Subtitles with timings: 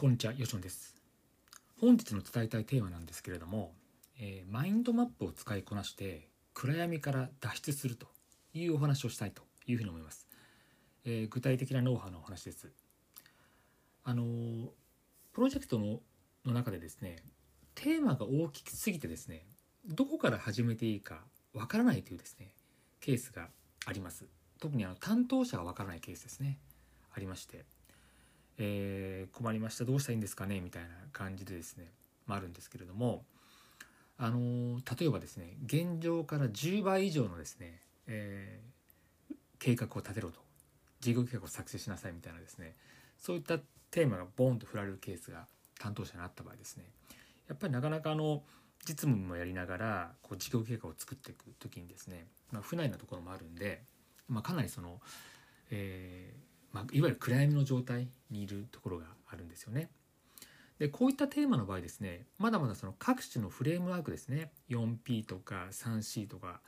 [0.00, 0.94] こんにちは、よしのです。
[1.78, 3.74] 本日の伝えたいテーマなんですけれども、
[4.18, 8.06] えー、マインドマップを使いこなして暗闇から脱出すると
[8.54, 10.26] いうお話をしたいというふうに思います。
[11.04, 12.72] えー、具体的なノウハウのお話です。
[14.02, 14.68] あのー、
[15.34, 16.00] プロジェクトの
[16.46, 17.16] の中でですね、
[17.74, 19.44] テーマが大きすぎてですね、
[19.86, 22.54] どこから始めていいかわからないというですね、
[23.00, 23.50] ケースが
[23.84, 24.24] あります。
[24.60, 26.58] 特にあの担当者がわからないケースですね、
[27.14, 27.66] ありまして。
[28.60, 29.84] えー、困りました。
[29.84, 30.60] どうしたらいいんですかね？
[30.60, 31.90] みたいな感じでですね、
[32.26, 33.24] まあ、あるんですけれども
[34.18, 40.40] あの例えばですね現状から10倍以上のですね、えー、計画を立てろと。
[41.00, 42.74] 事業計画を作成しなさいみたいなですね
[43.18, 43.58] そういった
[43.90, 45.46] テーマがボンと振られるケースが
[45.78, 46.84] 担当者にあった場合ですね
[47.48, 48.42] やっぱりなかなかあの
[48.86, 53.82] 実務もやりながらこう事業計画を作っていく時にですね、まあ、不内なところもあるんで、
[54.28, 55.00] まあ、かなりその、
[55.70, 59.90] えーまあ、いわゆる暗闇の状態にいるところがあるんですよね。
[60.78, 66.62] でこういったテーマの場合ですねまだまだその各種のフレームワークですね 4P とか 3C とか、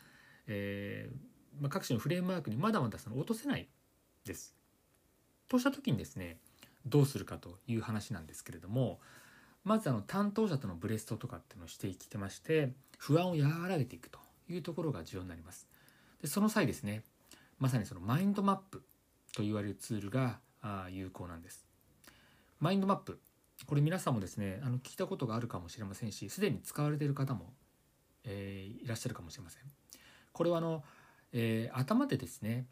[0.47, 3.69] えー、まあ、各種のフレームワークにまだまだその落とせない
[4.27, 4.55] です。
[5.49, 6.39] とした時にですね
[6.87, 9.01] どうするかという話なんですけれども
[9.65, 15.69] まずあの担当者とのブレストとかっていうのをしていきてまして不安を和らげていくというところが重要になります。
[16.21, 17.03] でその際ですね
[17.59, 18.83] まさにそのマインドマップ
[19.33, 20.39] と言われるツールが
[20.91, 21.67] 有効なんです。
[22.61, 23.19] マインドマップ
[23.67, 27.53] これ皆さんもですねあの聞いたことがあるかもしれませんしすでに使われている方も、
[28.25, 29.63] えー、いらっしゃるかもしれません。
[30.33, 30.83] これはあの、
[31.33, 32.67] えー、頭でですね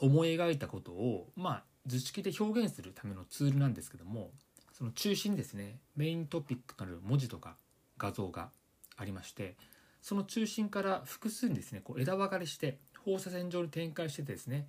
[0.00, 4.30] 思い描いたことを、まあ、図式で表現するためのツールなんですけども
[4.72, 7.56] その中心にですねメイントピックとなる文字とか
[7.98, 8.50] 画像が
[8.96, 9.56] ありまして
[10.00, 14.66] その中心から複数にですねこう枝分かれして放射線状に展開してですね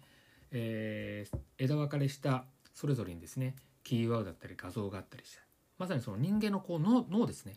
[0.54, 5.40] えー、枝分かれしたそれぞれにですねキーワードだったり画像があったりして
[5.78, 7.56] まさにその人間のこう脳ですね。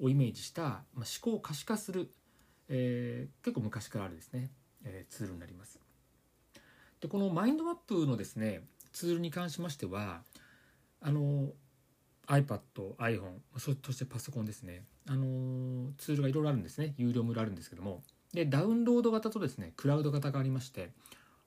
[0.00, 2.10] をイメージした、まあ、思考を可視化する、
[2.68, 4.50] えー、結構昔からあるですね、
[4.84, 5.78] えー、ツールになります。
[7.00, 10.22] でこのマインドマップのですねツールに関しましては
[11.00, 11.50] あの
[12.28, 12.60] iPad、
[12.98, 14.84] iPhone そしてパソコンですね。
[15.08, 16.94] あのツールがいろいろあるんですね。
[16.96, 18.02] 有料無料あるんですけども。
[18.32, 20.90] でダウンロード型とですねクラウド型がありまして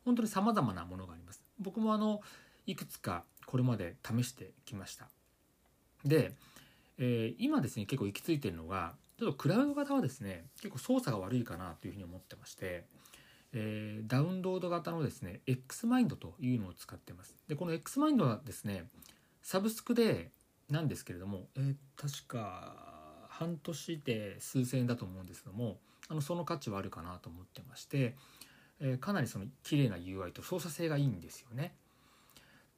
[0.05, 1.43] 本当に様々なものがあります。
[1.59, 2.21] 僕もあの
[2.65, 5.09] いくつかこれまで試してきました。
[6.05, 6.33] で、
[6.97, 12.85] えー、今ですね結構行き着いてるのがちょっとクラウド型はですね結構操作が悪いかなというふうに思ってまして、
[13.53, 17.35] えー、ダウンロード型のですね X マインドというのを使ってます。
[17.47, 18.87] でこの X マインドはですね
[19.41, 20.31] サブスクで
[20.69, 25.77] なんですけれども、えー、確か半年で数千円だと思うんですけども
[26.07, 28.15] あのその価値はあるかなと思ってまして
[28.79, 31.75] えかなりその綺麗な UI と操作性がいいんですよね。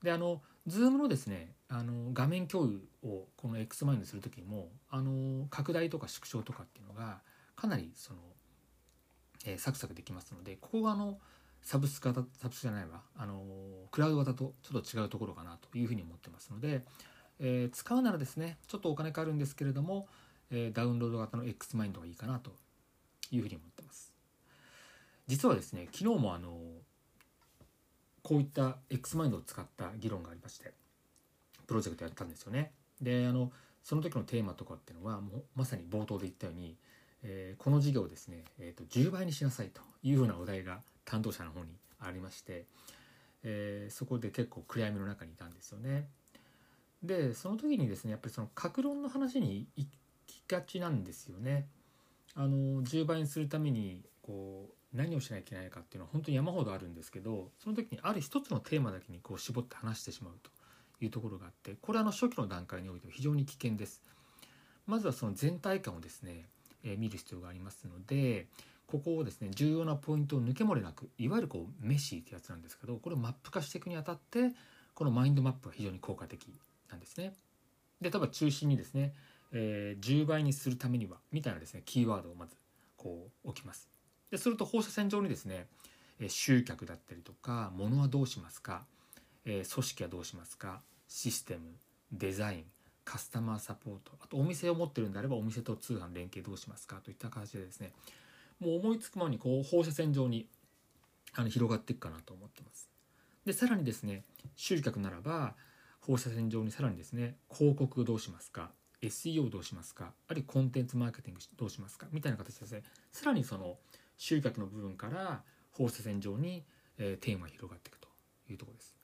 [0.03, 7.21] であの Zoom のですねあの画面共有をこの X マインドする時もあの拡大とか縮小とかっていうのが
[7.55, 8.19] かなりその、
[9.45, 11.17] え、サクサクできますのでここがあの
[11.61, 13.43] サブスク型サブスクじゃないわあの
[13.91, 16.83] クラウド型とちょっと違うところかなというふうに思ってますので、
[17.39, 20.07] えー、使うならですねちょっとお金かかるんですけれども、
[20.51, 22.51] えー、ダウンロード型の X マインドがいいかなと
[23.31, 24.06] いうふうに思ってます。
[25.27, 26.57] 実はですね昨日もあの
[28.23, 30.73] こういった X マインドを使った議論がありまして
[31.65, 32.71] プロジェクトやったんですよね。
[33.01, 33.51] であの
[33.83, 36.75] その時のテーマとかっていうのはもうまさに冒頭で言ったように、
[37.23, 41.71] えー、この事業をですね、えーと、10倍にしなさいというようなお題が担当者の方に
[42.01, 42.65] ありまして、
[43.44, 46.09] えー、そこで結構暗闇の中にいたんですよね。
[47.03, 49.88] でその時にですねやっぱりその格論の話に行
[50.25, 51.67] きがちなんですよね。
[52.35, 60.49] あの10倍にするためにこう何をしなきゃいけないかっていうのは本当に山ほどあるんですけどその時にある一つのテーマだけにこう絞って話してしまうと
[61.03, 64.01] いうところがあってこれはあの初期の段階においては非常に危険です。
[64.85, 66.45] まずはその全体感をですね、
[66.83, 68.47] えー、見る必要がありますので
[68.87, 74.53] ここをですね重要なポイントを抜け漏れなくいわゆるこうメシってやつなんですけどこれをマップ化していくにあたって
[74.95, 76.47] このマインドマップが非常に効果的
[76.89, 77.33] なんですね。
[78.01, 79.13] で例えば中心にですね、
[79.51, 82.56] えー、10倍にするためにはみたいなですねキーワードをまず
[82.95, 83.96] こう置きます。
[84.31, 85.68] ですると放射線上にですね
[86.27, 88.83] 集客だったりとか物はどうしますか？
[89.45, 90.81] 組織はどうしますか？
[91.07, 91.62] システム
[92.12, 92.63] デザイン
[93.06, 96.97] カスタマーサポートあとお店を持ってるんであればお店と通販連携どうしますか？
[96.97, 97.91] といった形でですね
[98.59, 100.47] もう思いつくままにこう放射線上に
[101.35, 102.89] あの広がっていくかなと思ってます。
[103.45, 104.24] でさらにですね
[104.56, 105.53] 集客ならば
[106.01, 108.71] 放射線上にさらにですね広告どうしますか
[109.01, 110.12] ？SEO どうしますか？
[110.27, 112.07] あるいはコンテンツマーケティングどうしますか？
[112.12, 112.83] みたいな形でですね
[113.13, 113.77] さらにその
[114.17, 116.63] 集客の部分から放射線上に、
[116.97, 118.07] えー、テーマ広がっていくと
[118.49, 118.95] いうところです。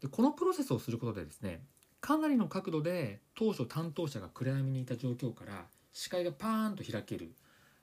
[0.00, 1.62] でこのプロセスをすることでですね
[2.00, 7.32] かなりの角度で当初担当者が暗闇にいた状況から視界がパーンと開ける、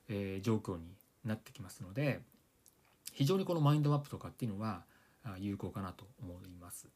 [0.08, 0.84] えー、状況に
[1.24, 2.20] なってきますので
[3.12, 4.82] 非常にこのマインドマップとかっていうのは
[5.38, 6.88] 有効かなと思います。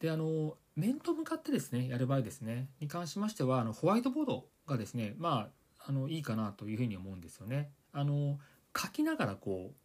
[0.00, 7.70] であの面と向かってですねやる場合ですねに関しましてはあのホワイトボードがですねまああのいいかなというふうに思うんですよね。
[7.92, 8.38] あの
[8.76, 9.76] 書きながらこう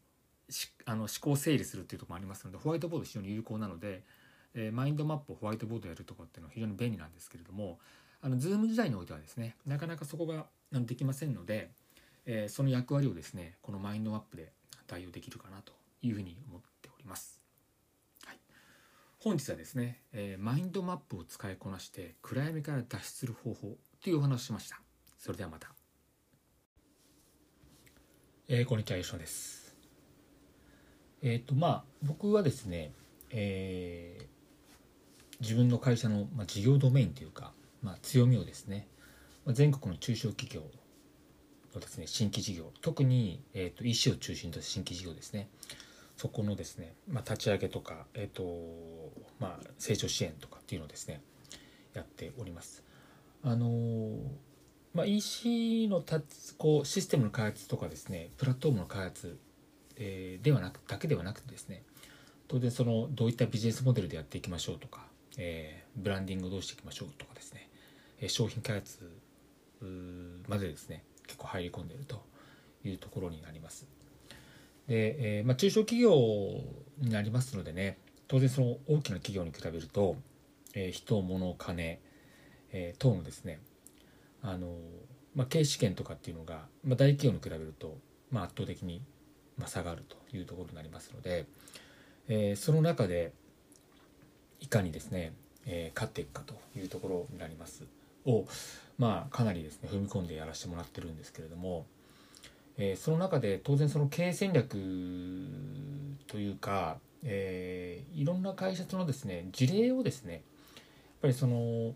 [0.85, 4.03] あの思考整理するっていうとこもありますのでホワイトボード非常に有効なので、
[4.53, 7.79] えー、マインドマップをホワイトボードやるとかっていうのは非常に便利なんですけれども
[8.21, 11.69] あの Zoom 時代においてはですねなかなかそこができませんので、
[12.25, 14.51] えー、その役割をですねこのマインドマップで
[14.87, 15.71] 対応できるかなと
[16.01, 17.39] いうふうに思っております。
[18.25, 18.39] はい、
[19.19, 24.81] 本日はですね、えー、マインドマップを使いこなして暗闇から脱出する方法というお話をしました。
[25.17, 25.80] それではまた。
[28.53, 29.77] えー、こんにちは、吉野です。
[31.21, 32.91] えっ、ー、と、まあ、僕はですね、
[33.29, 34.25] えー、
[35.39, 38.89] 自分の会社の、まあ、事業ドメインというか、まあ、強みをですね、
[39.45, 40.63] まあ、全国の中小企業
[41.73, 45.47] のですね、新規事業、特に、えーと、医師を中心とした新規事業ですね、
[46.17, 51.21] そこのですね、まあ、立ち上げとか、えーとまあ、成長支援とかっていうのをですね、
[51.93, 52.83] やっております。
[53.43, 54.17] あの
[54.93, 56.21] まあ、EC のた
[56.57, 59.37] こうシステムの開発とかですねプラットフォームの開発、
[59.95, 61.83] えー、ではなくだけではなくてですね
[62.47, 65.05] 当然そのどういったビジネスモデルでやっていきましょうとか、
[65.37, 67.69] えー、ブランディングをどうしていきましょうとかですね、
[68.19, 68.99] えー、商品開発
[70.47, 72.21] までですね結構入り込んでいると
[72.83, 73.87] いうところになります。
[74.87, 76.11] で、えーまあ、中小企業
[76.99, 77.97] になりますのでね
[78.27, 80.17] 当然その大きな企業に比べると、
[80.73, 81.99] えー、人物金、
[82.71, 83.59] えー、等のですね
[84.43, 84.75] あの、
[85.35, 87.97] まあ、経試験とかっていうのが、まあ、大企業に比べると、
[88.31, 89.01] まあ、圧倒的に、
[89.57, 91.45] まあ、差があるというところになりますので、
[92.27, 93.33] えー、その中で
[94.59, 95.33] いかにですね、
[95.65, 97.83] えー、勝っていくかというところになります。
[98.25, 98.45] を、
[98.97, 101.85] まあ、かなりですね踏み込んでやらせてもらってるんですけれども、
[102.77, 104.69] えー、その中で当然その経営戦略
[106.27, 110.41] というか、えー、いろんな会社とのですね事例をですねやっ
[111.21, 111.93] ぱりその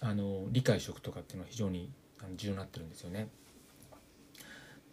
[0.00, 1.90] あの理解しておくとかっていうのは非常に
[2.36, 3.28] 重要になってるんですよね。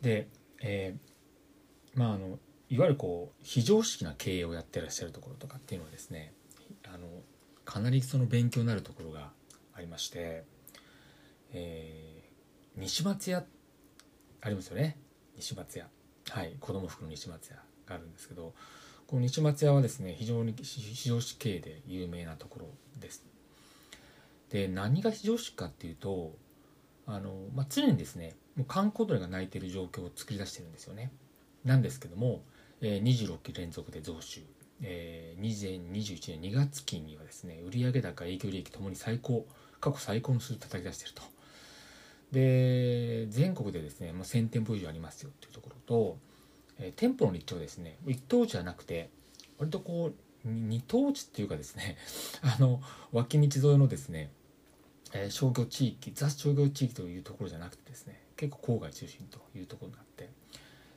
[0.01, 0.27] で、
[0.61, 2.39] えー、まああの
[2.69, 6.33] いわゆるこう非常識な経営をやってらっしゃるところとかっていうのはですね
[6.85, 7.07] あの
[7.65, 9.31] かなりその勉強になるところが
[9.73, 10.43] ありまして、
[11.53, 13.45] えー、西松屋
[14.41, 14.97] ありますよね。
[15.35, 15.87] 西松屋。
[16.29, 16.55] はい。
[16.59, 17.55] 子供服の西松屋
[17.85, 18.53] があるんですけど
[19.05, 22.67] この西松屋はですね非常に非常識経営で有名なところ
[22.99, 23.25] です。
[24.49, 26.35] で何が非常識かっていうと
[27.05, 31.11] あの、まあ、常にですねもう観光鳥が鳴いてる状況を作り出してるんですよね。
[31.63, 32.43] なんですけども、
[32.81, 34.41] えー、26期連続で増収、
[34.81, 39.45] えー、2021年2月期にはですね売上高営業利益ともに最高
[39.79, 41.23] 過去最高の数字叩き出してると。
[42.31, 46.17] で全国でですね、まあ、1000店舗以上ありますよっていうところと、
[46.77, 49.09] えー、店舗の立地はですね一等地じゃなくて
[49.57, 50.13] 割とこう
[50.47, 51.97] 二等地っていうかですね
[52.41, 54.31] あの脇道沿いのですね
[55.13, 60.29] え、商業地域雑商業地域というところじゃなくてですね結構郊外中心というところになって、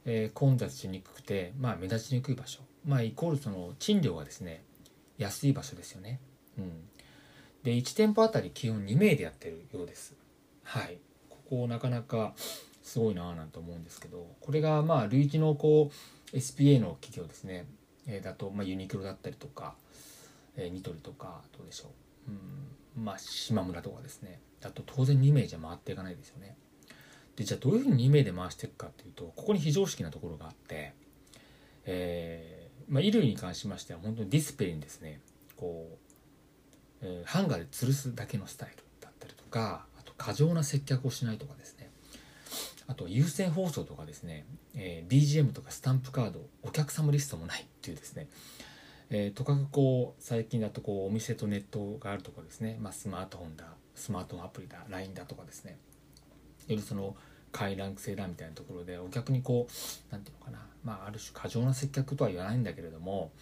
[0.05, 4.65] えー、混雑しにくくて、まあ、目立ちにくい場所、まあ、イコールその賃料がですね
[5.19, 6.21] 安い場所ですよね、
[6.59, 6.73] うん、
[7.63, 10.15] で1店舗あたり基本2名でやってるようです。
[10.65, 10.99] はい。
[11.29, 12.33] ここなかなか
[12.83, 15.91] すごいなぁなんて思うんですけどこれがまあ類似のこ
[16.33, 17.67] う SPA の企業ですね、
[18.07, 19.75] えー、だと、まあ、ユニクロだったりとか、
[20.57, 21.91] えー、ニトリとかどうでしょ
[22.29, 22.39] う、うん。
[23.01, 24.41] まあ、島村とかですね。
[24.61, 26.57] だと当然2名じゃ回っていかないですよね。
[27.37, 30.93] でじゃあどういうふうに2名で回していくかっていうとここに非常識なところがあって
[31.85, 35.21] えー、まあ、衣類に関しましては本当にディスプレイにですね。
[35.57, 35.99] こ
[37.03, 41.91] う、えー、ハンガーで吊るすだけのスタイルだったりとかあと過剰な接客をしないとかですね。
[42.87, 48.29] あと優先放送とかですね、えー、BGM とかスタンプカードお客様リストもないっていうですね。
[49.11, 53.65] えー、とかくこう最近だとこうお店とネットがあるとこですね、まあ、スマートフォンだ
[53.95, 55.77] スマートフォンアプリだ LINE だとかですね。
[56.69, 57.17] よりその
[57.53, 59.73] 快ランク制だみたいなところでお客にこう
[60.13, 63.33] 何て言うのかな、まあ、ある種過剰な接客とは言わないんだけれども、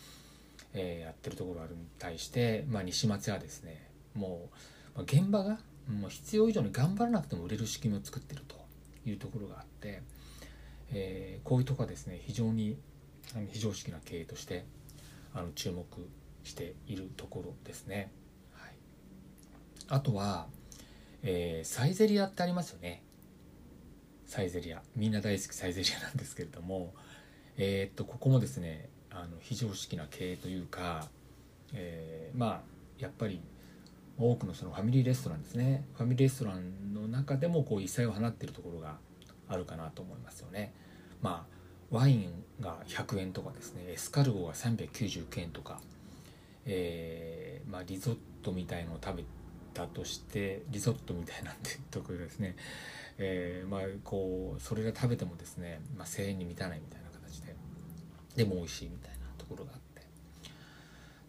[0.72, 4.48] えー、やってるところあるに対して、まあ、西松屋はですねも
[4.94, 5.58] う、まあ、現場が
[5.88, 8.56] もう必要以上に頑張らなくても売れる仕組みを作ってると
[9.06, 10.02] いうところがあって、
[10.92, 12.78] えー、こういうとこはですね非常に
[13.50, 14.64] 非常識な経営として
[15.38, 15.84] あの注目
[16.42, 18.10] しているところですね。
[18.54, 18.72] はい、
[19.88, 20.48] あとは、
[21.22, 23.02] えー、サイゼリアってありますよね。
[24.26, 24.82] サイゼリア。
[24.96, 26.92] みんな大好きサイゼリアなんですけれども、
[27.56, 31.06] えー、っと、ここもですね、あの非常識な経営というか、
[31.72, 32.60] えー、まあ、
[32.98, 33.40] やっぱり
[34.18, 38.96] 多くのそのファミリーレストランですねファミリーレストランの中でもこう異彩を放っているところが
[39.48, 40.74] あるかなと思いますよね。
[41.22, 41.57] まあ
[41.90, 45.80] ワインが100円とかですねエスカルゴが399円とか、
[46.66, 49.24] えー、まあ、リゾットみたいのを食べ
[49.74, 52.56] たとしてリゾットみたいなんてところですね、
[53.18, 57.54] えー、まあこうそれが食べてもですね、まあ、1000円に満たないみたいな形で
[58.36, 59.88] でも美味しいみたいなところがあって。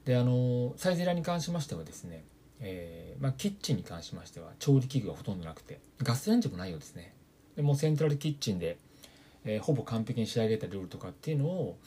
[0.05, 2.23] であのサイゼリアに関しましてはですね
[2.61, 7.13] えー、まあ、キッチンに関しましては調理器具がほとんどなくてガスレンジもないようですね。
[7.55, 8.77] でもセントラルキッチンで、
[9.45, 11.79] えー、ほぼ完璧に仕上げた料理とかっていうのを、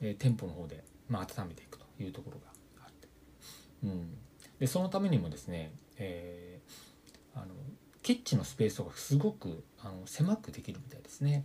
[0.00, 2.46] えー、店舗の方で、まあ、温めていくというところが
[2.84, 3.08] あって、
[3.84, 4.16] うん、
[4.58, 7.54] でそのためにもですね、えー、あの
[8.02, 11.44] キッチンのスペースとかすごくあの狭くできるみたいですね。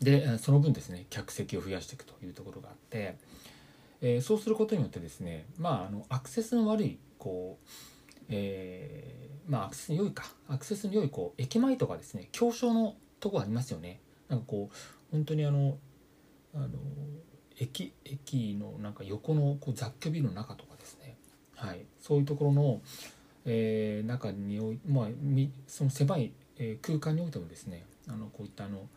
[0.00, 3.16] でその分ですね客席を増やしていくというところがあって。
[4.04, 7.68] えー、そうすることによってですねまああのアクセスの悪いこう、
[8.28, 10.24] えー、まあアクセスに良いか。
[10.48, 14.00] アクセスに良いこう駅前とかですね狭小のとこありますよね。
[14.28, 14.76] なんかこう
[15.12, 15.78] 本当にあの
[16.54, 16.68] あの
[17.58, 21.16] 駅駅のなんか横のこう雑居ビルの中とかですね、
[21.54, 22.80] はい、そういうところの、
[23.46, 25.06] えー、中におい、まあ、
[25.68, 28.88] その狭い、え空間においてもですねあのこういったあの、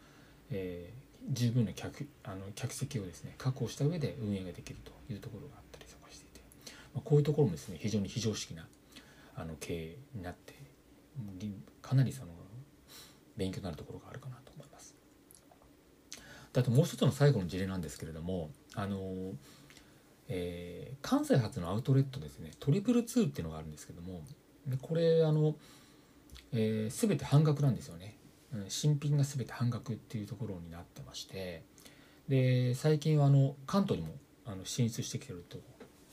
[0.49, 6.41] えー、十分な客あの客席をですね確保した上で運営ができるというところがあったりとかしていて、
[6.95, 8.65] まあ、こういうところもですね非常に非常識な
[9.35, 10.55] あの経営になって
[11.81, 12.31] かなりその
[13.37, 14.95] 勉強になるところがあるかなと思います。
[16.57, 19.33] あともう一つの最後の事例なんですけれどもあの、
[20.29, 24.21] えー、関西発のアウトレットですねトリプルツーっていうのがあるんですけども
[24.81, 25.55] これあの、
[26.53, 28.17] えー、全て半額なんですよね。
[28.69, 31.63] 新品が全て半額っていうところになってまして
[32.29, 34.13] で最近はあの関東にも
[34.45, 35.57] あの進出してきてると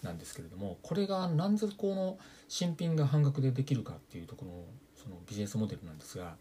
[0.03, 4.65] なんですけれどもこれが何でこの新品が半額でできるかっていうところの
[4.97, 6.37] そのビジネスモデルなんですが、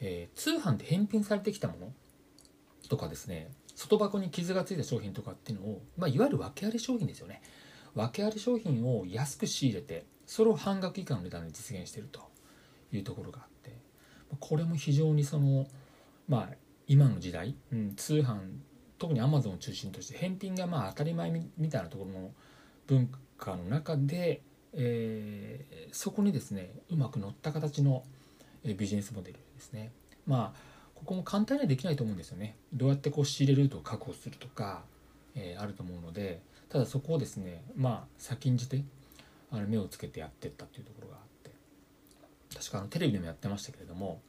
[0.00, 1.92] えー、通販で返品されてきたもの
[2.88, 7.42] とかですね外箱に傷がついた商品とかっていうのを、まあ、いわゆる訳あり商品ですよね。
[7.94, 12.20] 訳あり商品を安く仕入れてそれを半額以下の値段で実現していると
[12.92, 13.74] いうところがあって
[14.38, 15.66] これも非常にその
[16.28, 16.54] まあ
[16.86, 18.38] 今の時代、うん、通販
[18.98, 22.30] 特にアマゾンを中心として返品がまあ当たり前みたいなところの
[22.86, 24.42] 文化の中で、
[24.74, 28.04] えー、そこにですねうまく乗った形の
[28.74, 29.92] ビジネスモデルですね。
[30.26, 32.56] まあここも簡単にはできないと思うんですよね。
[32.72, 34.82] どうやってこう仕入れルートを確保するとか、
[35.34, 38.82] えー、あると思うのでただそこをですねまあ先んじて
[39.50, 41.50] あの目をつけてやっていったっていうところがあって
[42.54, 44.20] 確かあのテレビでもやってましたけれども、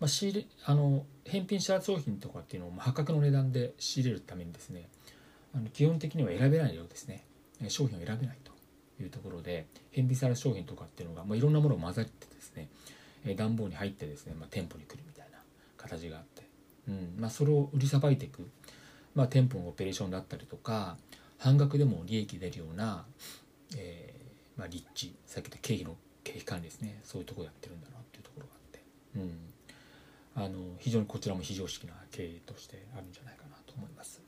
[0.00, 4.88] まあ、仕入れあの返品した商品とかっていうのを破格の値段で仕入れるためにですね
[5.54, 7.24] あの基本的には選べないようですね
[7.68, 8.52] 商品を選べないと
[9.02, 12.68] いうところで返品された商品とかっていうのが、まあ、いろんなものを混ざってですね
[13.34, 15.38] 段ボールに入ってですね、まあ、店舗に来るみたいな
[15.76, 16.42] 形があって、
[16.88, 17.14] うん。
[17.18, 18.48] まあ、それを売りさばいていく、
[19.14, 20.96] まあ、店舗のオペレーションだったりとか
[21.38, 23.04] 半額でも利益出るような、
[23.76, 25.14] えーまあ、立地。
[25.26, 27.00] さっき言った経費の経費管理ですね。
[27.04, 28.82] そういうところやってるんだなっていうところがあって、
[29.16, 34.22] うん、あの非常にこちらも非常識な経営としてあるんじゃないかなと思います。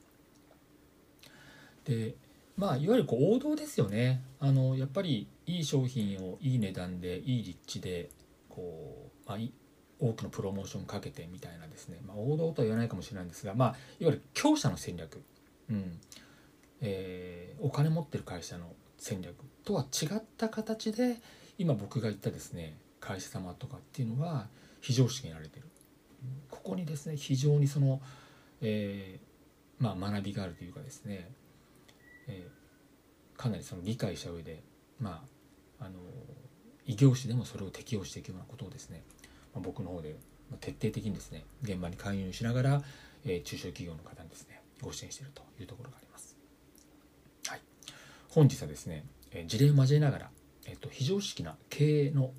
[1.85, 2.15] で
[2.57, 4.23] まあいわゆるこう王道ですよね。
[4.41, 8.11] あのやっぱりいい商品をいい値段でいい立地で
[8.59, 9.39] こう、まあ、
[10.01, 13.69] 多くのプロモーションかけてみたいなですね、まあ、王道とは言わないかもしれないんですが、まあ、
[14.01, 15.23] いわゆる強者の戦略、
[15.71, 16.01] うん。
[16.81, 21.17] えー、お金持ってる会社の戦略とは違った形で
[21.59, 24.47] 今僕が言ったですね会社様とかっていうのは
[24.81, 25.67] 非常識になれてる。
[26.51, 28.01] ここにですね非常にその、
[28.61, 31.31] えー、まあ、学びがあるというかですね、
[32.27, 34.63] えー、かなりその理解した上で
[35.01, 35.25] ま
[35.81, 35.99] ああの
[36.89, 39.05] 異業種でもそれを適用していくようなことをですね、
[39.55, 40.17] まあ、僕の方で
[40.61, 42.83] 徹底的にですね現場に勧誘しながら、
[43.25, 46.37] えー、中小企業の方にですねご支援しているというところがあります。
[47.47, 47.61] はい、
[48.31, 50.31] 本日はですねえ事例を交えながら
[50.69, 52.31] えっと、非常識な経営の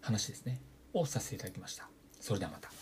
[0.00, 0.60] 話ですね
[0.94, 1.88] をさせていただきました。
[2.20, 2.75] それではまた。